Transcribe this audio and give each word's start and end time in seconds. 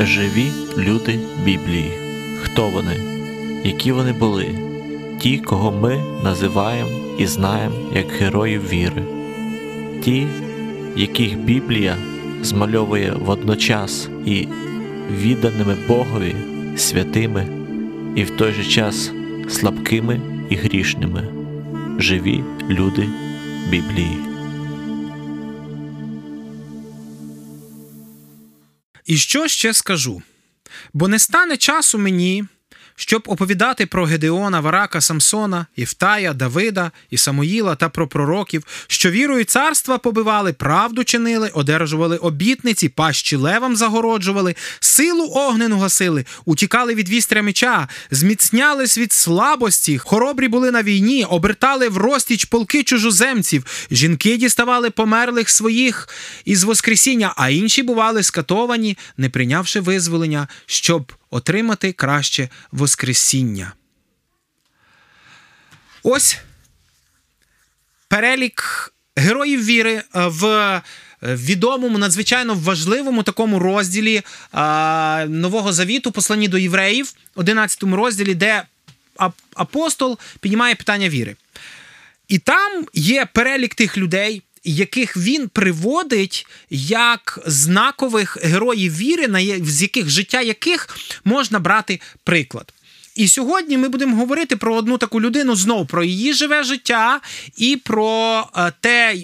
Живі 0.00 0.52
люди 0.78 1.18
Біблії. 1.44 1.92
Хто 2.42 2.68
вони? 2.68 2.96
Які 3.64 3.92
вони 3.92 4.12
були? 4.12 4.46
Ті, 5.20 5.38
кого 5.38 5.72
ми 5.72 6.02
називаємо 6.24 6.90
і 7.18 7.26
знаємо 7.26 7.74
як 7.94 8.08
героїв 8.10 8.68
віри, 8.68 9.02
ті, 10.04 10.26
яких 10.96 11.38
Біблія 11.38 11.96
змальовує 12.42 13.12
водночас 13.24 14.08
і 14.26 14.48
відданими 15.10 15.76
Богові, 15.88 16.34
святими, 16.76 17.46
і 18.14 18.24
в 18.24 18.30
той 18.30 18.52
же 18.52 18.64
час 18.64 19.12
слабкими 19.48 20.20
і 20.50 20.54
грішними, 20.54 21.24
живі 21.98 22.40
люди 22.70 23.06
Біблії. 23.70 24.27
І 29.08 29.16
що 29.16 29.48
ще 29.48 29.74
скажу? 29.74 30.22
Бо 30.92 31.08
не 31.08 31.18
стане 31.18 31.56
часу 31.56 31.98
мені, 31.98 32.44
щоб 32.98 33.22
оповідати 33.26 33.86
про 33.86 34.04
Гедеона, 34.04 34.60
Варака, 34.60 35.00
Самсона, 35.00 35.66
Євтая, 35.76 36.32
Давида 36.32 36.90
і 37.10 37.16
Самуїла 37.16 37.74
та 37.74 37.88
про 37.88 38.08
пророків, 38.08 38.64
що 38.86 39.10
вірою 39.10 39.44
царства 39.44 39.98
побивали, 39.98 40.52
правду 40.52 41.04
чинили, 41.04 41.50
одержували 41.54 42.16
обітниці, 42.16 42.88
пащі 42.88 43.36
левам 43.36 43.76
загороджували, 43.76 44.54
силу 44.80 45.32
огнену 45.34 45.78
гасили, 45.78 46.24
утікали 46.44 46.94
від 46.94 47.08
вістря 47.08 47.42
меча, 47.42 47.88
зміцнялись 48.10 48.98
від 48.98 49.12
слабості, 49.12 49.98
хоробрі 49.98 50.48
були 50.48 50.70
на 50.70 50.82
війні, 50.82 51.24
обертали 51.24 51.88
в 51.88 51.96
розтіч 51.96 52.44
полки 52.44 52.82
чужоземців, 52.82 53.86
жінки 53.90 54.36
діставали 54.36 54.90
померлих 54.90 55.50
своїх 55.50 56.08
із 56.44 56.64
Воскресіння, 56.64 57.32
а 57.36 57.50
інші 57.50 57.82
бували 57.82 58.22
скатовані, 58.22 58.98
не 59.16 59.30
прийнявши 59.30 59.80
визволення, 59.80 60.48
щоб 60.66 61.12
отримати 61.30 61.92
краще 61.92 62.48
Воскресіння. 62.72 63.72
Ось 66.02 66.38
перелік 68.08 68.92
героїв 69.16 69.64
віри 69.64 69.94
е, 69.96 70.02
в 70.12 70.82
відомому, 71.22 71.98
надзвичайно 71.98 72.54
важливому 72.54 73.22
такому 73.22 73.58
розділі 73.58 74.22
Нового 75.28 75.72
Завіту, 75.72 76.12
посланні 76.12 76.48
до 76.48 76.58
євреїв, 76.58 77.12
11 77.34 77.82
розділі, 77.82 78.34
де 78.34 78.62
апостол 79.54 80.18
піднімає 80.40 80.74
питання 80.74 81.08
віри. 81.08 81.36
І 82.28 82.38
там 82.38 82.84
є 82.94 83.26
перелік 83.32 83.74
тих 83.74 83.98
людей, 83.98 84.42
яких 84.64 85.16
він 85.16 85.48
приводить 85.48 86.46
як 86.70 87.38
знакових 87.46 88.38
героїв 88.42 88.96
віри, 88.96 89.26
з 89.64 89.82
яких 89.82 90.08
життя 90.08 90.40
яких 90.40 90.96
можна 91.24 91.58
брати 91.58 92.00
приклад. 92.24 92.72
І 93.14 93.28
сьогодні 93.28 93.78
ми 93.78 93.88
будемо 93.88 94.16
говорити 94.16 94.56
про 94.56 94.74
одну 94.74 94.98
таку 94.98 95.20
людину 95.20 95.56
знову 95.56 95.86
про 95.86 96.04
її 96.04 96.32
живе 96.32 96.62
життя 96.62 97.20
і 97.56 97.76
про 97.76 98.44
е, 98.56 98.72
те, 98.80 99.16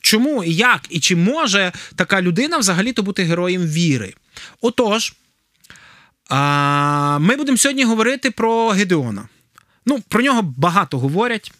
чому, 0.00 0.44
і 0.44 0.54
як 0.54 0.80
і 0.90 1.00
чи 1.00 1.16
може 1.16 1.72
така 1.96 2.22
людина 2.22 2.58
взагалі-то 2.58 3.02
бути 3.02 3.22
героєм 3.22 3.66
віри. 3.66 4.14
Отож, 4.60 5.12
ми 7.20 7.36
будемо 7.36 7.58
сьогодні 7.58 7.84
говорити 7.84 8.30
про 8.30 8.68
Гедеона. 8.68 9.28
Ну, 9.86 10.00
про 10.08 10.22
нього 10.22 10.42
багато 10.42 10.98
говорять. 10.98 11.52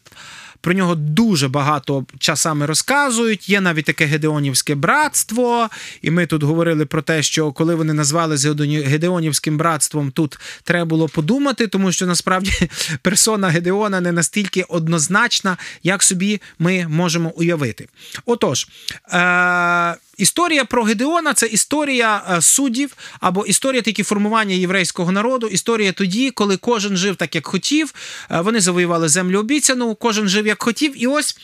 Про 0.63 0.75
нього 0.75 0.95
дуже 0.95 1.49
багато 1.49 2.05
часами 2.19 2.67
розказують. 2.67 3.49
Є 3.49 3.61
навіть 3.61 3.85
таке 3.85 4.05
Гедеонівське 4.05 4.75
братство. 4.75 5.69
І 6.03 6.11
ми 6.11 6.27
тут 6.27 6.43
говорили 6.43 6.87
про 6.87 7.03
те, 7.03 7.23
що 7.23 7.53
коли 7.53 7.75
вони 7.75 7.93
назвали 7.93 8.37
Гедеонівським 8.67 9.59
братством, 9.59 10.11
тут 10.11 10.39
треба 10.65 10.85
було 10.85 11.09
подумати, 11.09 11.67
тому 11.67 11.93
що 11.93 12.07
насправді 12.07 12.53
персона 13.03 13.49
Гедеона 13.49 14.01
не 14.01 14.13
настільки 14.13 14.63
однозначна, 14.63 15.57
як 15.83 16.03
собі 16.03 16.41
ми 16.59 16.87
можемо 16.89 17.31
уявити. 17.31 17.89
Отож. 18.27 18.67
Е- 19.13 19.97
Історія 20.17 20.65
про 20.65 20.85
Гедеона 20.85 21.35
це 21.35 21.47
історія 21.47 22.25
е, 22.31 22.41
суддів 22.41 22.97
або 23.21 23.47
історія 23.47 23.83
такі 23.83 24.03
формування 24.03 24.55
єврейського 24.55 25.13
народу. 25.13 25.47
Історія 25.47 25.93
тоді, 25.93 26.31
коли 26.31 26.57
кожен 26.57 26.97
жив 26.97 27.17
так, 27.17 27.35
як 27.35 27.47
хотів. 27.47 27.95
Е, 28.31 28.41
вони 28.41 28.61
завоювали 28.61 29.09
землю 29.09 29.39
обіцяну, 29.39 29.95
кожен 29.95 30.29
жив 30.29 30.47
як 30.47 30.63
хотів. 30.63 31.03
І 31.03 31.07
ось 31.07 31.39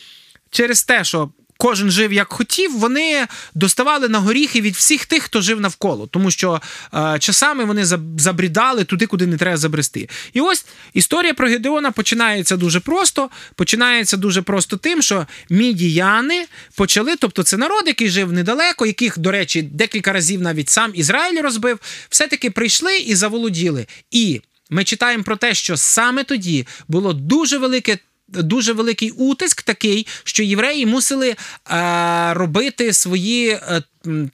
через 0.49 0.83
те, 0.83 1.03
що 1.03 1.29
кожен 1.61 1.91
жив 1.91 2.13
як 2.13 2.33
хотів, 2.33 2.79
вони 2.79 3.27
доставали 3.55 4.09
на 4.09 4.19
горіхи 4.19 4.61
від 4.61 4.75
всіх 4.75 5.05
тих, 5.05 5.23
хто 5.23 5.41
жив 5.41 5.61
навколо, 5.61 6.07
тому 6.07 6.31
що 6.31 6.61
е, 6.93 7.19
часами 7.19 7.65
вони 7.65 7.85
забрідали 8.17 8.83
туди, 8.83 9.05
куди 9.05 9.27
не 9.27 9.37
треба 9.37 9.57
забрести. 9.57 10.09
І 10.33 10.41
ось 10.41 10.65
історія 10.93 11.33
про 11.33 11.47
Гедеона 11.47 11.91
починається 11.91 12.57
дуже 12.57 12.79
просто. 12.79 13.29
Починається 13.55 14.17
дуже 14.17 14.41
просто 14.41 14.77
тим, 14.77 15.01
що 15.01 15.27
мідіяни 15.49 16.45
почали, 16.75 17.15
тобто 17.15 17.43
це 17.43 17.57
народ, 17.57 17.83
який 17.85 18.09
жив 18.09 18.31
недалеко, 18.31 18.85
яких, 18.85 19.19
до 19.19 19.31
речі, 19.31 19.61
декілька 19.61 20.13
разів 20.13 20.41
навіть 20.41 20.69
сам 20.69 20.91
Ізраїль 20.93 21.41
розбив, 21.41 21.79
все-таки 22.09 22.51
прийшли 22.51 22.97
і 22.97 23.15
заволоділи. 23.15 23.87
І 24.11 24.41
ми 24.69 24.83
читаємо 24.83 25.23
про 25.23 25.35
те, 25.35 25.53
що 25.53 25.77
саме 25.77 26.23
тоді 26.23 26.67
було 26.87 27.13
дуже 27.13 27.57
велике 27.57 27.97
дуже 28.33 28.73
великий 28.73 29.11
утиск 29.11 29.61
такий, 29.61 30.07
що 30.23 30.43
євреї 30.43 30.85
мусили 30.85 31.35
е, 31.71 32.33
робити 32.33 32.93
свої. 32.93 33.49
Е, 33.49 33.83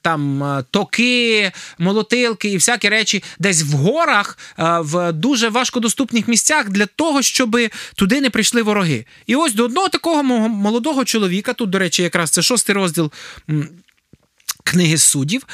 там 0.01 0.43
е, 0.43 0.63
токи, 0.71 1.51
молотилки 1.79 2.49
і 2.49 2.55
всякі 2.55 2.89
речі 2.89 3.23
десь 3.39 3.63
в 3.63 3.71
горах, 3.71 4.37
е, 4.59 4.63
в 4.79 5.11
дуже 5.11 5.49
важкодоступних 5.49 6.27
місцях 6.27 6.69
для 6.69 6.85
того, 6.85 7.21
щоб 7.21 7.57
туди 7.95 8.21
не 8.21 8.29
прийшли 8.29 8.61
вороги. 8.61 9.05
І 9.27 9.35
ось 9.35 9.53
до 9.53 9.65
одного 9.65 9.89
такого 9.89 10.23
молодого 10.23 11.05
чоловіка, 11.05 11.53
тут, 11.53 11.69
до 11.69 11.79
речі, 11.79 12.03
якраз 12.03 12.29
це 12.29 12.41
шостий 12.41 12.75
розділ 12.75 13.11
книги 14.75 14.97
суддів, 14.97 15.47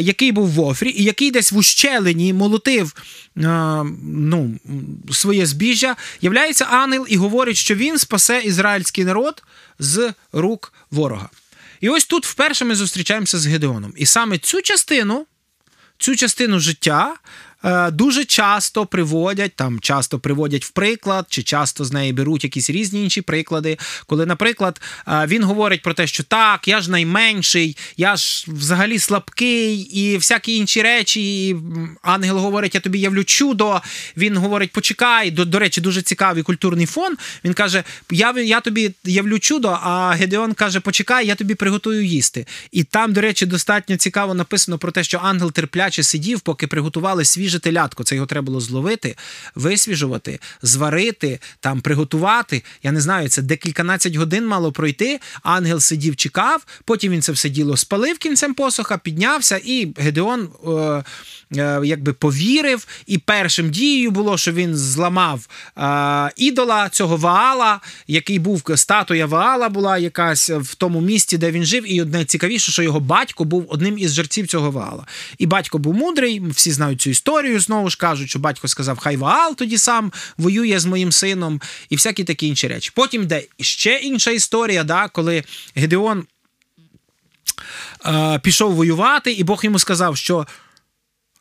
який 0.00 0.32
був 0.32 0.48
в 0.48 0.60
Офрі, 0.60 0.90
і 0.90 1.04
який 1.04 1.30
десь 1.30 1.52
в 1.52 1.56
ущелині 1.56 2.32
молотив 2.32 2.94
ну, 3.34 4.58
своє 5.12 5.46
збіжжя, 5.46 5.96
являється 6.20 6.64
ангел 6.64 7.06
і 7.08 7.16
говорить, 7.16 7.56
що 7.56 7.74
він 7.74 7.98
спасе 7.98 8.40
ізраїльський 8.40 9.04
народ 9.04 9.42
з 9.78 10.12
рук 10.32 10.72
ворога. 10.90 11.28
І 11.80 11.88
ось 11.88 12.04
тут 12.04 12.26
вперше 12.26 12.64
ми 12.64 12.74
зустрічаємося 12.74 13.38
з 13.38 13.46
Гедеоном. 13.46 13.92
І 13.96 14.06
саме 14.06 14.38
цю 14.38 14.62
частину, 14.62 15.26
цю 15.98 16.16
частину 16.16 16.60
життя 16.60 17.14
дуже 17.92 18.24
часто 18.24 18.86
приводять 18.86 19.54
там, 19.54 19.80
часто 19.80 20.18
приводять 20.18 20.64
в 20.64 20.70
приклад, 20.70 21.26
чи 21.28 21.42
часто 21.42 21.84
з 21.84 21.92
неї 21.92 22.12
беруть 22.12 22.44
якісь 22.44 22.70
різні 22.70 23.02
інші 23.04 23.22
приклади. 23.22 23.78
Коли, 24.06 24.26
наприклад, 24.26 24.80
е, 25.08 25.26
він 25.26 25.44
говорить 25.44 25.82
про 25.82 25.94
те, 25.94 26.06
що 26.06 26.22
так, 26.22 26.68
я 26.68 26.80
ж 26.80 26.90
найменший, 26.90 27.76
я 27.96 28.16
ж 28.16 28.44
взагалі 28.48 28.98
слабкий, 28.98 29.76
і 29.76 30.16
всякі 30.16 30.56
інші 30.56 30.82
речі. 30.82 31.48
І 31.48 31.56
Ангел 32.02 32.38
говорить, 32.38 32.74
я 32.74 32.80
тобі 32.80 32.98
явлю 32.98 33.24
чудо. 33.24 33.80
Він 34.16 34.36
говорить, 34.36 34.72
почекай. 34.72 35.30
До, 35.30 35.44
до 35.44 35.58
речі, 35.58 35.80
дуже 35.80 36.02
цікавий 36.02 36.42
культурний 36.42 36.86
фон. 36.86 37.16
Він 37.44 37.54
каже: 37.54 37.84
Я 38.10 38.34
я 38.36 38.60
тобі 38.60 38.94
явлю 39.04 39.38
чудо. 39.38 39.78
А 39.82 40.10
Гедеон 40.10 40.54
каже, 40.54 40.80
почекай, 40.80 41.26
я 41.26 41.34
тобі 41.34 41.54
приготую 41.54 42.06
їсти. 42.06 42.46
І 42.72 42.84
там, 42.84 43.12
до 43.12 43.20
речі, 43.20 43.46
достатньо 43.46 43.96
цікаво 43.96 44.34
написано 44.34 44.78
про 44.78 44.92
те, 44.92 45.04
що 45.04 45.20
ангел 45.22 45.52
терпляче 45.52 46.02
сидів, 46.02 46.40
поки 46.40 46.66
приготували 46.66 47.24
свіж 47.24 47.49
свіже 47.50 47.58
телятко. 47.58 48.04
Це 48.04 48.14
його 48.14 48.26
треба 48.26 48.44
було 48.44 48.60
зловити, 48.60 49.16
висвіжувати, 49.54 50.40
зварити, 50.62 51.38
там 51.60 51.80
приготувати. 51.80 52.62
Я 52.82 52.92
не 52.92 53.00
знаю, 53.00 53.28
це 53.28 53.42
декільканадцять 53.42 54.16
годин 54.16 54.46
мало 54.46 54.72
пройти. 54.72 55.20
Ангел 55.42 55.80
сидів, 55.80 56.16
чекав, 56.16 56.66
потім 56.84 57.12
він 57.12 57.22
це 57.22 57.32
все 57.32 57.48
діло 57.48 57.76
спалив 57.76 58.18
кінцем 58.18 58.54
посоха, 58.54 58.98
піднявся, 58.98 59.60
і 59.64 59.92
Гедеон. 59.96 60.48
Е- 60.66 61.04
Е, 61.56 61.80
якби 61.84 62.12
повірив, 62.12 62.86
і 63.06 63.18
першим 63.18 63.70
дією 63.70 64.10
було, 64.10 64.38
що 64.38 64.52
він 64.52 64.76
зламав 64.76 65.48
е, 65.78 66.30
ідола 66.36 66.88
цього 66.88 67.16
Ваала, 67.16 67.80
який 68.06 68.38
був 68.38 68.62
статуя 68.74 69.26
Ваала 69.26 69.68
була 69.68 69.98
якась 69.98 70.50
в 70.50 70.74
тому 70.74 71.00
місті, 71.00 71.38
де 71.38 71.50
він 71.50 71.64
жив. 71.64 71.92
І 71.92 72.02
одне 72.02 72.24
цікавіше, 72.24 72.72
що 72.72 72.82
його 72.82 73.00
батько 73.00 73.44
був 73.44 73.66
одним 73.68 73.98
із 73.98 74.14
жерців 74.14 74.46
цього 74.46 74.70
Ваала. 74.70 75.06
І 75.38 75.46
батько 75.46 75.78
був 75.78 75.94
мудрий, 75.94 76.42
всі 76.50 76.72
знають 76.72 77.00
цю 77.00 77.10
історію. 77.10 77.39
Знову 77.48 77.90
ж 77.90 77.96
кажуть, 77.96 78.30
що 78.30 78.38
батько 78.38 78.68
сказав, 78.68 78.98
хай 78.98 79.16
Ваал 79.16 79.56
тоді 79.56 79.78
сам 79.78 80.12
воює 80.38 80.78
з 80.78 80.84
моїм 80.84 81.12
сином, 81.12 81.60
і 81.88 81.96
всякі 81.96 82.24
такі 82.24 82.46
інші 82.46 82.68
речі. 82.68 82.92
Потім 82.94 83.26
де 83.26 83.42
ще 83.60 83.96
інша 83.96 84.30
історія, 84.30 84.84
да, 84.84 85.08
коли 85.08 85.44
Гедеон. 85.74 86.26
Е, 88.06 88.38
пішов 88.38 88.74
воювати, 88.74 89.32
і 89.32 89.44
Бог 89.44 89.64
йому 89.64 89.78
сказав, 89.78 90.16
що 90.16 90.46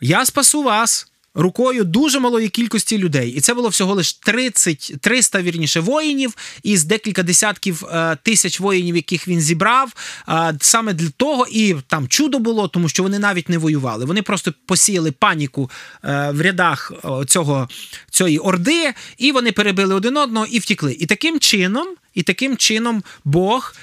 я 0.02 0.26
спасу 0.26 0.64
вас. 0.64 1.12
Рукою 1.34 1.84
дуже 1.84 2.20
малої 2.20 2.50
кількості 2.50 2.98
людей. 2.98 3.30
І 3.30 3.42
це 3.42 3.54
було 3.54 3.70
всього 3.70 3.94
лише 3.94 4.20
30, 4.20 4.94
300 5.02 5.42
вірніше 5.42 5.80
воїнів 5.80 6.36
із 6.64 6.84
декілька 6.84 7.24
десятків 7.24 7.86
е, 7.86 8.18
тисяч 8.24 8.60
воїнів, 8.60 8.96
яких 8.96 9.28
він 9.28 9.42
зібрав. 9.42 9.94
Е, 10.30 10.58
саме 10.62 10.94
для 10.94 11.10
того, 11.10 11.48
і 11.52 11.76
там 11.88 12.08
чудо 12.08 12.40
було, 12.40 12.68
тому 12.68 12.90
що 12.90 13.04
вони 13.04 13.20
навіть 13.20 13.50
не 13.50 13.58
воювали. 13.58 14.06
Вони 14.06 14.22
просто 14.22 14.54
посіяли 14.66 15.12
паніку 15.12 15.72
е, 16.04 16.32
в 16.32 16.42
рядах 16.42 16.92
цього, 17.28 17.70
цієї 18.12 18.40
орди, 18.40 18.94
і 19.18 19.32
вони 19.32 19.52
перебили 19.52 19.96
один 19.96 20.18
одного 20.18 20.46
і 20.46 20.60
втікли. 20.60 20.98
І 21.00 21.06
таким 21.06 21.40
чином, 21.40 21.88
і 22.14 22.24
таким 22.24 22.58
чином 22.58 23.04
Бог 23.26 23.74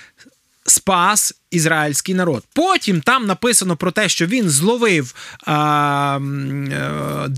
спас 0.67 1.35
ізраїльський 1.51 2.15
народ. 2.15 2.45
Потім 2.55 3.01
там 3.01 3.27
написано 3.27 3.77
про 3.77 3.91
те, 3.91 4.09
що 4.09 4.27
він 4.27 4.51
зловив 4.51 5.15
а, 5.47 6.19
е, 6.73 7.29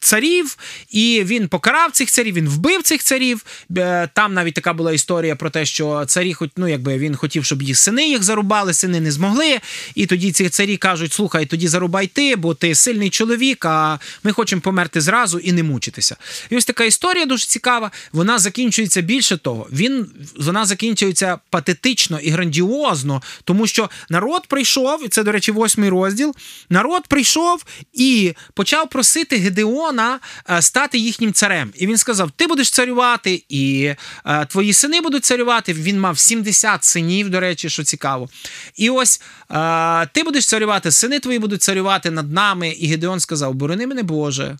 царів, 0.00 0.56
і 0.90 1.22
він 1.24 1.48
покарав 1.48 1.92
цих 1.92 2.10
царів, 2.10 2.34
він 2.34 2.48
вбив 2.48 2.82
цих 2.82 3.02
царів. 3.02 3.44
Е, 3.76 4.08
Там 4.14 4.34
навіть 4.34 4.54
така 4.54 4.72
була 4.72 4.92
історія 4.92 5.36
про 5.36 5.50
те, 5.50 5.66
що 5.66 6.04
царі, 6.06 6.34
хоч 6.34 6.50
ну 6.56 6.68
якби 6.68 6.98
він 6.98 7.16
хотів, 7.16 7.44
щоб 7.44 7.62
їх 7.62 7.78
сини 7.78 8.08
їх 8.08 8.22
зарубали, 8.22 8.74
сини 8.74 9.00
не 9.00 9.12
змогли. 9.12 9.60
І 9.94 10.06
тоді 10.06 10.32
ці 10.32 10.48
царі 10.48 10.76
кажуть: 10.76 11.12
слухай, 11.12 11.46
тоді 11.46 11.68
зарубай 11.68 12.06
ти, 12.06 12.36
бо 12.36 12.54
ти 12.54 12.74
сильний 12.74 13.10
чоловік, 13.10 13.64
а 13.64 13.98
ми 14.24 14.32
хочемо 14.32 14.62
померти 14.62 15.00
зразу 15.00 15.38
і 15.38 15.52
не 15.52 15.62
мучитися. 15.62 16.16
І 16.50 16.56
ось 16.56 16.64
така 16.64 16.84
історія 16.84 17.26
дуже 17.26 17.46
цікава. 17.46 17.90
Вона 18.12 18.38
закінчується 18.38 19.00
більше 19.00 19.36
того. 19.36 19.66
Він 19.72 20.06
вона 20.36 20.64
закінчується 20.64 21.38
патетично 21.50 22.20
і 22.20 22.30
грандіозно, 22.30 23.22
тому 23.44 23.53
що 23.64 23.90
народ 24.10 24.46
прийшов, 24.46 25.04
і 25.04 25.08
це, 25.08 25.22
до 25.22 25.32
речі, 25.32 25.52
восьмий 25.52 25.88
розділ. 25.88 26.34
Народ 26.70 27.06
прийшов 27.06 27.64
і 27.92 28.34
почав 28.54 28.90
просити 28.90 29.36
Гедеона 29.36 30.20
е, 30.50 30.62
стати 30.62 30.98
їхнім 30.98 31.32
царем. 31.32 31.72
І 31.74 31.86
він 31.86 31.98
сказав: 31.98 32.30
Ти 32.30 32.46
будеш 32.46 32.70
царювати, 32.70 33.44
і 33.48 33.94
е, 34.26 34.46
твої 34.46 34.72
сини 34.72 35.00
будуть 35.00 35.24
царювати. 35.24 35.72
Він 35.72 36.00
мав 36.00 36.18
70 36.18 36.84
синів, 36.84 37.30
до 37.30 37.40
речі, 37.40 37.70
що 37.70 37.84
цікаво. 37.84 38.28
І 38.76 38.90
ось 38.90 39.20
е, 39.50 40.06
ти 40.06 40.22
будеш 40.22 40.46
царювати, 40.46 40.90
сини 40.90 41.20
твої 41.20 41.38
будуть 41.38 41.62
царювати 41.62 42.10
над 42.10 42.32
нами. 42.32 42.68
І 42.68 42.86
Гедеон 42.86 43.20
сказав: 43.20 43.54
Борони 43.54 43.86
мене, 43.86 44.02
Боже. 44.02 44.56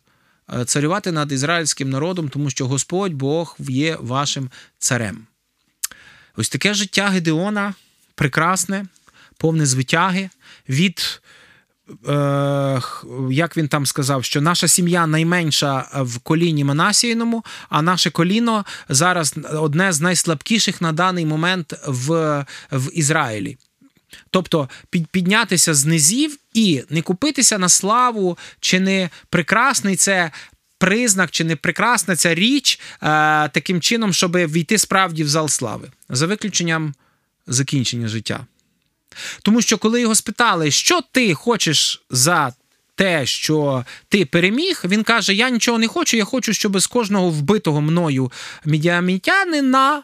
Царювати 0.67 1.13
над 1.13 1.33
ізраїльським 1.33 1.91
народом, 1.91 2.29
тому 2.29 2.51
що 2.51 2.67
Господь 2.67 3.15
Бог 3.15 3.57
є 3.59 3.97
вашим 4.01 4.51
царем. 4.79 5.27
Ось 6.37 6.49
таке 6.49 6.75
життя 6.75 7.09
Гедеона 7.09 7.75
прекрасне, 8.15 8.87
повне 9.39 9.67
звитяги 9.67 10.31
від. 10.69 11.21
Е, 12.09 12.81
як 13.31 13.57
він 13.57 13.69
там 13.69 13.87
сказав, 13.87 14.25
що 14.25 14.41
наша 14.41 14.69
сім'я 14.69 15.07
найменша 15.07 15.89
в 15.95 16.19
коліні 16.19 16.65
Манасіїному, 16.65 17.45
а 17.69 17.83
наше 17.83 18.11
коліно 18.11 18.65
зараз 18.89 19.35
одне 19.53 19.93
з 19.93 20.01
найслабкіших 20.01 20.81
на 20.81 20.93
даний 20.93 21.27
момент 21.27 21.75
в, 21.87 22.45
в 22.73 22.91
Ізраїлі. 22.93 23.57
Тобто 24.31 24.69
піднятися 25.11 25.75
з 25.75 25.85
низів 25.85 26.39
і 26.55 26.83
не 26.91 27.03
купитися 27.03 27.59
на 27.59 27.69
славу, 27.69 28.39
чи 28.61 28.81
не 28.81 29.11
прекрасний 29.31 29.97
це 29.97 30.31
признак, 30.79 31.31
чи 31.31 31.45
не 31.45 31.57
прекрасна 31.57 32.17
ця 32.17 32.35
річ 32.35 32.81
е, 32.81 33.07
таким 33.49 33.81
чином, 33.81 34.13
щоб 34.13 34.37
війти 34.37 34.79
справді 34.79 35.25
в 35.25 35.29
зал 35.29 35.49
слави, 35.49 35.91
за 36.09 36.27
виключенням 36.27 36.95
закінчення 37.47 38.09
життя. 38.09 38.47
Тому 39.43 39.63
що, 39.63 39.79
коли 39.79 40.01
його 40.01 40.15
спитали, 40.15 40.71
що 40.71 41.01
ти 41.13 41.35
хочеш 41.35 42.05
за 42.11 42.53
те, 42.95 43.27
що 43.27 43.85
ти 44.09 44.27
переміг, 44.27 44.83
він 44.85 45.03
каже: 45.03 45.35
Я 45.35 45.51
нічого 45.51 45.79
не 45.79 45.89
хочу, 45.89 46.17
я 46.17 46.25
хочу, 46.25 46.53
щоб 46.53 46.81
з 46.81 46.87
кожного 46.87 47.31
вбитого 47.31 47.81
мною 47.81 48.33
медіамітянина 48.65 50.03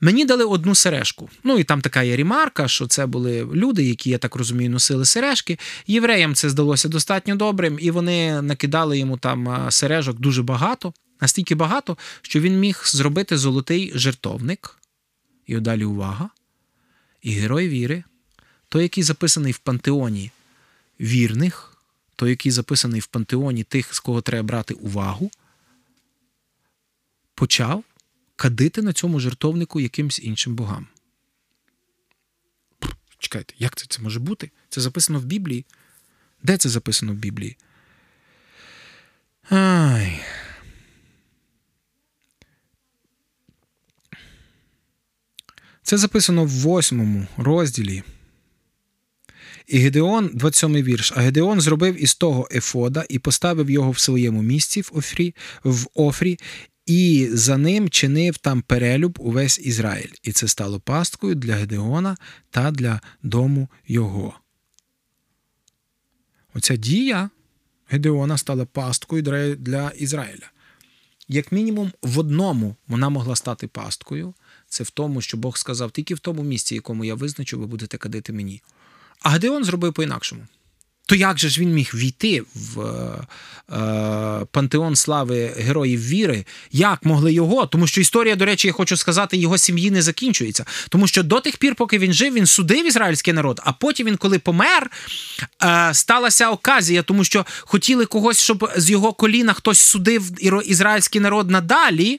мені 0.00 0.24
дали 0.24 0.44
одну 0.44 0.74
сережку. 0.74 1.30
Ну 1.44 1.58
і 1.58 1.64
там 1.64 1.80
така 1.80 2.02
є 2.02 2.16
ремарка, 2.16 2.68
що 2.68 2.86
це 2.86 3.06
були 3.06 3.48
люди, 3.54 3.84
які, 3.84 4.10
я 4.10 4.18
так 4.18 4.36
розумію, 4.36 4.70
носили 4.70 5.04
сережки. 5.04 5.58
Євреям 5.86 6.34
це 6.34 6.50
здалося 6.50 6.88
достатньо 6.88 7.36
добрим, 7.36 7.78
і 7.80 7.90
вони 7.90 8.42
накидали 8.42 8.98
йому 8.98 9.18
там 9.18 9.66
сережок 9.70 10.20
дуже 10.20 10.42
багато, 10.42 10.92
настільки 11.20 11.54
багато, 11.54 11.98
що 12.22 12.40
він 12.40 12.58
міг 12.60 12.82
зробити 12.84 13.38
золотий 13.38 13.92
жертовник. 13.94 14.78
І 15.46 15.56
далі 15.56 15.84
увага. 15.84 16.30
І 17.28 17.32
герой 17.32 17.68
віри, 17.68 18.04
той, 18.68 18.82
який 18.82 19.04
записаний 19.04 19.52
в 19.52 19.58
пантеоні 19.58 20.30
вірних, 21.00 21.76
той, 22.16 22.30
який 22.30 22.52
записаний 22.52 23.00
в 23.00 23.06
пантеоні 23.06 23.64
тих, 23.64 23.94
з 23.94 24.00
кого 24.00 24.20
треба 24.20 24.42
брати 24.46 24.74
увагу, 24.74 25.30
почав 27.34 27.84
кадити 28.36 28.82
на 28.82 28.92
цьому 28.92 29.20
жертовнику 29.20 29.80
якимсь 29.80 30.20
іншим 30.20 30.54
богам. 30.54 30.86
Чекайте, 33.18 33.54
як 33.58 33.76
це 33.76 33.86
це 33.88 34.02
може 34.02 34.20
бути? 34.20 34.50
Це 34.68 34.80
записано 34.80 35.20
в 35.20 35.24
Біблії? 35.24 35.64
Де 36.42 36.56
це 36.56 36.68
записано 36.68 37.12
в 37.12 37.16
Біблії? 37.16 37.56
Ай. 39.50 40.20
Це 45.88 45.98
записано 45.98 46.44
в 46.44 46.48
восьмому 46.48 47.26
розділі. 47.36 48.02
І 49.66 49.78
Гедеон, 49.78 50.30
27 50.34 50.74
вірш. 50.74 51.12
А 51.16 51.20
Гедеон 51.20 51.60
зробив 51.60 52.02
із 52.02 52.14
того 52.14 52.48
Ефода 52.52 53.04
і 53.08 53.18
поставив 53.18 53.70
його 53.70 53.90
в 53.90 53.98
своєму 53.98 54.42
місці 54.42 54.80
в 54.80 54.90
Офрі, 54.92 55.34
в 55.64 55.86
Офрі, 55.94 56.38
і 56.86 57.28
за 57.32 57.56
ним 57.56 57.88
чинив 57.90 58.38
там 58.38 58.62
перелюб 58.62 59.18
увесь 59.20 59.58
Ізраїль. 59.58 60.12
І 60.22 60.32
це 60.32 60.48
стало 60.48 60.80
пасткою 60.80 61.34
для 61.34 61.54
Гедеона 61.54 62.16
та 62.50 62.70
для 62.70 63.00
дому 63.22 63.68
його. 63.86 64.34
Оця 66.54 66.76
дія 66.76 67.30
Гедеона 67.88 68.38
стала 68.38 68.64
пасткою 68.64 69.22
для 69.58 69.90
Ізраїля. 69.90 70.50
Як 71.28 71.52
мінімум, 71.52 71.92
в 72.02 72.18
одному 72.18 72.76
вона 72.88 73.08
могла 73.08 73.36
стати 73.36 73.66
пасткою. 73.66 74.34
Це 74.68 74.84
в 74.84 74.90
тому, 74.90 75.20
що 75.20 75.36
Бог 75.36 75.58
сказав, 75.58 75.90
тільки 75.90 76.14
в 76.14 76.18
тому 76.18 76.42
місці, 76.42 76.74
якому 76.74 77.04
я 77.04 77.14
визначу, 77.14 77.58
ви 77.58 77.66
будете 77.66 77.98
кадити 77.98 78.32
мені. 78.32 78.62
А 79.22 79.30
Гедеон 79.30 79.64
зробив 79.64 79.92
по-інакшому. 79.92 80.46
То 81.08 81.14
як 81.14 81.38
же 81.38 81.48
ж 81.48 81.60
він 81.60 81.72
міг 81.72 81.90
війти 81.94 82.42
в 82.54 82.80
е, 83.72 84.46
пантеон 84.50 84.96
слави 84.96 85.54
героїв 85.56 86.08
віри? 86.08 86.44
Як 86.72 87.04
могли 87.04 87.32
його? 87.32 87.66
Тому 87.66 87.86
що 87.86 88.00
історія, 88.00 88.36
до 88.36 88.44
речі, 88.44 88.68
я 88.68 88.72
хочу 88.72 88.96
сказати, 88.96 89.36
його 89.36 89.58
сім'ї 89.58 89.90
не 89.90 90.02
закінчується. 90.02 90.64
Тому 90.88 91.06
що 91.06 91.22
до 91.22 91.40
тих 91.40 91.56
пір, 91.56 91.74
поки 91.74 91.98
він 91.98 92.12
жив, 92.12 92.34
він 92.34 92.46
судив 92.46 92.86
ізраїльський 92.86 93.34
народ, 93.34 93.60
а 93.64 93.72
потім 93.72 94.06
він, 94.06 94.16
коли 94.16 94.38
помер, 94.38 94.90
е, 95.62 95.94
сталася 95.94 96.50
оказія, 96.50 97.02
тому 97.02 97.24
що 97.24 97.46
хотіли 97.60 98.06
когось, 98.06 98.40
щоб 98.40 98.70
з 98.76 98.90
його 98.90 99.12
коліна 99.12 99.52
хтось 99.52 99.80
судив 99.80 100.30
ізраїльський 100.70 101.20
народ 101.20 101.50
надалі. 101.50 102.18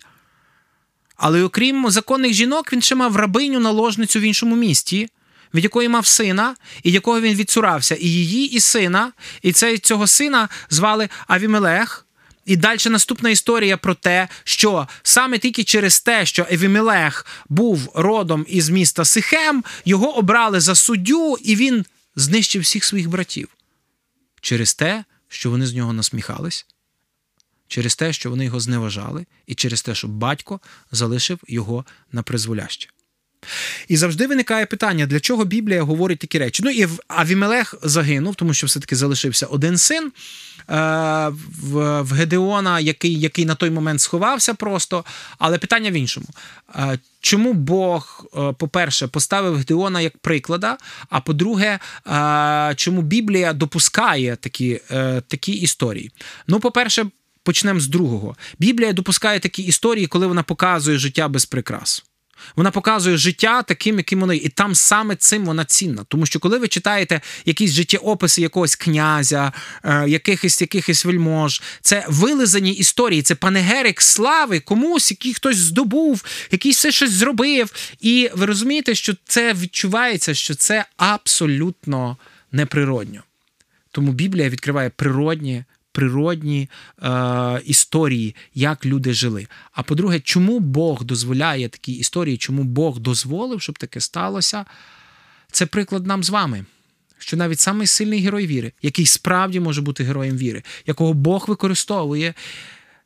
Але 1.20 1.44
окрім 1.44 1.90
законних 1.90 2.34
жінок, 2.34 2.74
він 2.74 2.82
ще 2.82 2.96
мав 2.96 3.16
рабиню 3.16 3.60
наложницю 3.60 4.20
в 4.20 4.22
іншому 4.22 4.56
місті, 4.56 5.10
від 5.54 5.64
якої 5.64 5.90
мав 5.90 6.06
сина, 6.06 6.56
і 6.84 6.92
якого 6.92 7.22
він 7.22 7.36
відцурався, 7.36 7.96
і 7.96 8.08
її, 8.08 8.46
і 8.56 8.60
сина, 8.60 9.12
і 9.42 9.52
це, 9.52 9.78
цього 9.78 10.08
сина 10.08 10.50
звали 10.70 11.10
Авімелех. 11.28 12.06
І 12.46 12.56
далі 12.56 12.80
наступна 12.90 13.30
історія 13.30 13.78
про 13.78 13.94
те, 13.94 14.28
що 14.44 14.88
саме 15.04 15.38
тільки 15.38 15.64
через 15.64 16.02
те, 16.02 16.26
що 16.26 16.48
Евімелех 16.52 17.26
був 17.50 17.92
родом 17.96 18.46
із 18.50 18.70
міста 18.70 19.06
Сихем, 19.06 19.64
його 19.86 20.18
обрали 20.18 20.60
за 20.60 20.76
суддю, 20.76 21.38
і 21.44 21.56
він 21.56 21.86
знищив 22.16 22.62
всіх 22.62 22.84
своїх 22.84 23.10
братів. 23.10 23.48
Через 24.42 24.74
те, 24.74 25.04
що 25.28 25.50
вони 25.50 25.66
з 25.68 25.74
нього 25.74 25.94
насміхались, 25.94 26.66
через 27.70 27.96
те, 27.96 28.14
що 28.14 28.30
вони 28.30 28.46
його 28.46 28.60
зневажали, 28.60 29.26
і 29.48 29.56
через 29.56 29.82
те, 29.82 29.96
що 29.96 30.08
батько 30.08 30.60
залишив 30.92 31.40
його 31.48 31.86
на 32.12 32.24
призволяще. 32.24 32.90
І 33.88 33.98
завжди 33.98 34.28
виникає 34.28 34.66
питання, 34.66 35.06
для 35.06 35.20
чого 35.20 35.46
Біблія 35.46 35.84
говорить 35.84 36.20
такі 36.20 36.40
речі. 36.40 36.64
Ну 36.66 36.72
і 36.72 36.88
Авімелех 37.08 37.76
загинув, 37.84 38.36
тому 38.36 38.54
що 38.54 38.68
все-таки 38.68 38.96
залишився 38.96 39.46
один 39.46 39.78
син 39.78 40.06
е, 40.08 40.12
в 41.62 42.04
Гедеона, 42.14 42.80
який 42.80 43.20
який 43.20 43.46
на 43.46 43.56
той 43.56 43.70
момент 43.70 44.02
сховався 44.02 44.54
просто. 44.54 45.06
Але 45.38 45.58
питання 45.58 45.92
в 45.92 45.94
іншому. 45.94 46.28
Е, 46.76 47.00
чому 47.22 47.54
Бог, 47.54 48.26
е, 48.38 48.54
по-перше, 48.54 49.08
поставив 49.08 49.56
Гедеона 49.56 50.02
як 50.02 50.18
приклада, 50.18 50.78
а 51.10 51.22
по-друге, 51.22 51.80
чому 52.76 53.02
Біблія 53.02 53.54
допускає 53.54 54.36
такі, 54.36 54.82
такі 55.28 55.52
історії? 55.52 56.12
Ну, 56.48 56.60
по-перше, 56.60 57.06
почнемо 57.50 57.80
з 57.80 57.88
другого. 57.88 58.36
Біблія 58.60 58.94
допускає 58.94 59.40
такі 59.40 59.64
історії, 59.64 60.08
коли 60.08 60.28
вона 60.28 60.44
показує 60.44 60.98
життя 60.98 61.28
без 61.28 61.46
прикрас. 61.46 62.04
Вона 62.56 62.72
показує 62.72 63.18
життя 63.18 63.64
таким, 63.64 63.98
яким 63.98 64.20
воно 64.20 64.34
є. 64.34 64.40
І 64.40 64.50
там 64.50 64.76
саме 64.76 65.16
цим 65.16 65.46
вона 65.46 65.66
цінна. 65.66 66.04
Тому 66.08 66.26
що 66.26 66.40
коли 66.40 66.58
ви 66.58 66.68
читаєте 66.68 67.22
якісь 67.46 67.72
життєописи 67.72 68.42
якогось 68.42 68.76
князя, 68.76 69.52
е, 69.84 70.10
якихось 70.10 70.62
якихось 70.62 71.06
вельмож, 71.06 71.62
це 71.82 72.06
вилизані 72.08 72.72
історії, 72.72 73.22
це 73.22 73.36
панегерик 73.36 74.02
слави 74.02 74.60
комусь, 74.60 75.12
який 75.12 75.34
хтось 75.34 75.58
здобув, 75.58 76.26
який 76.52 76.72
все 76.72 76.92
щось 76.92 77.12
зробив. 77.12 77.74
І 78.00 78.30
ви 78.34 78.46
розумієте, 78.46 78.96
що 78.96 79.14
це 79.26 79.54
відчувається, 79.54 80.34
що 80.34 80.56
це 80.56 80.86
абсолютно 80.98 82.18
неприродньо. 82.52 83.24
Тому 83.92 84.12
Біблія 84.12 84.50
відкриває 84.50 84.90
природні. 84.90 85.64
Природні 86.00 86.70
е, 87.04 87.62
історії, 87.66 88.36
як 88.56 88.86
люди 88.86 89.14
жили. 89.14 89.48
А 89.72 89.84
по-друге, 89.84 90.20
чому 90.20 90.60
Бог 90.60 91.04
дозволяє 91.04 91.70
такі 91.70 91.92
історії, 91.92 92.38
чому 92.38 92.64
Бог 92.64 93.00
дозволив, 93.00 93.62
щоб 93.62 93.78
таке 93.78 94.00
сталося? 94.00 94.66
Це 95.52 95.66
приклад 95.66 96.08
нам 96.08 96.24
з 96.24 96.30
вами. 96.30 96.66
Що 97.18 97.38
навіть 97.38 97.60
самий 97.60 97.88
сильний 97.88 98.22
герой 98.22 98.48
віри, 98.48 98.72
який 98.82 99.06
справді 99.06 99.60
може 99.60 99.82
бути 99.82 100.04
героєм 100.04 100.38
віри, 100.38 100.64
якого 100.86 101.14
Бог 101.14 101.46
використовує, 101.48 102.34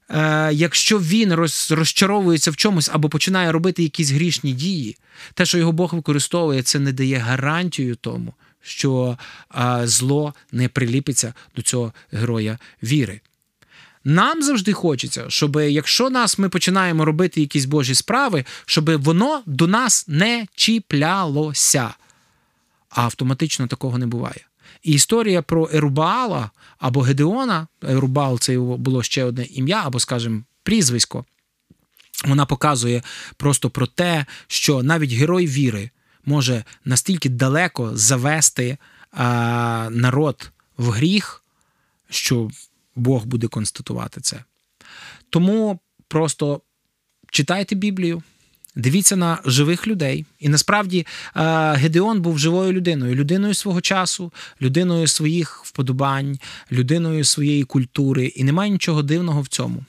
е, 0.10 0.50
якщо 0.54 1.00
він 1.00 1.34
роз, 1.34 1.72
розчаровується 1.72 2.52
в 2.52 2.56
чомусь 2.56 2.90
або 2.94 3.10
починає 3.10 3.52
робити 3.52 3.84
якісь 3.84 4.12
грішні 4.12 4.54
дії, 4.54 4.98
те, 5.34 5.46
що 5.46 5.58
його 5.58 5.72
Бог 5.72 5.96
використовує, 5.96 6.62
це 6.64 6.80
не 6.80 6.92
дає 6.92 7.18
гарантію 7.18 7.96
тому, 7.96 8.34
що 8.64 9.18
зло 9.84 10.34
не 10.52 10.70
приліпиться 10.70 11.34
до 11.56 11.62
цього 11.62 11.94
героя 12.12 12.58
віри. 12.84 13.22
Нам 14.04 14.44
завжди 14.44 14.74
хочеться, 14.74 15.26
щоб 15.28 15.56
якщо 15.56 16.10
нас 16.10 16.38
ми 16.38 16.50
починаємо 16.50 17.06
робити 17.06 17.42
якісь 17.42 17.66
Божі 17.66 17.96
справи, 17.96 18.46
щоб 18.66 19.04
воно 19.04 19.44
до 19.46 19.68
нас 19.68 20.06
не 20.08 20.48
чіплялося. 20.56 21.94
А 22.90 23.02
автоматично 23.02 23.68
такого 23.68 23.98
не 23.98 24.08
буває. 24.08 24.46
І 24.84 24.92
історія 24.92 25.42
про 25.42 25.70
Ерубаала 25.74 26.50
або 26.80 27.02
Гедеона, 27.02 27.68
Ерубаал 27.84 28.40
це 28.40 28.54
його 28.54 28.78
було 28.78 29.04
ще 29.04 29.24
одне 29.24 29.46
ім'я, 29.46 29.82
або, 29.86 30.00
скажімо, 30.00 30.42
прізвисько. 30.64 31.26
Вона 32.26 32.46
показує 32.46 33.04
просто 33.38 33.70
про 33.70 33.88
те, 33.88 34.26
що 34.48 34.84
навіть 34.84 35.12
герой 35.12 35.48
віри 35.48 35.90
може 36.26 36.64
настільки 36.86 37.30
далеко 37.30 37.92
завести 37.98 38.78
а, 39.12 39.90
народ 39.92 40.52
в 40.78 40.90
гріх, 40.90 41.44
що 42.10 42.50
Бог 42.96 43.26
буде 43.26 43.48
констатувати 43.48 44.22
це. 44.22 44.44
Тому 45.30 45.80
просто 46.08 46.62
читайте 47.32 47.76
Біблію, 47.76 48.24
дивіться 48.76 49.16
на 49.16 49.40
живих 49.46 49.88
людей. 49.88 50.26
І 50.40 50.50
насправді 50.50 51.06
Гедеон 51.74 52.22
був 52.22 52.40
живою 52.40 52.74
людиною, 52.74 53.16
людиною 53.16 53.54
свого 53.54 53.82
часу, 53.82 54.34
людиною 54.62 55.08
своїх 55.08 55.66
вподобань, 55.66 56.40
людиною 56.72 57.24
своєї 57.24 57.64
культури, 57.64 58.26
і 58.26 58.44
немає 58.44 58.72
нічого 58.72 59.04
дивного 59.04 59.42
в 59.42 59.48
цьому. 59.48 59.86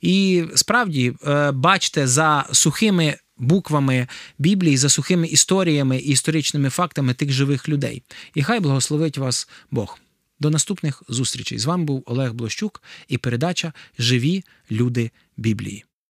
І 0.00 0.44
справді 0.54 1.12
бачите, 1.52 2.06
за 2.06 2.46
сухими 2.52 3.16
буквами 3.42 4.06
Біблії, 4.38 4.76
за 4.76 4.88
сухими 4.88 5.26
історіями 5.26 5.98
і 5.98 6.08
історичними 6.08 6.70
фактами 6.70 7.14
тих 7.14 7.32
живих 7.32 7.68
людей. 7.68 8.02
І 8.34 8.42
хай 8.42 8.60
благословить 8.60 9.18
вас 9.18 9.48
Бог. 9.70 9.98
До 10.40 10.50
наступних 10.50 11.02
зустрічей. 11.08 11.58
З 11.58 11.64
вами 11.64 11.84
був 11.84 12.02
Олег 12.06 12.32
Блощук 12.32 12.82
і 13.08 13.18
передача 13.18 13.72
Живі 13.98 14.44
люди 14.70 15.10
Біблії. 15.36 15.84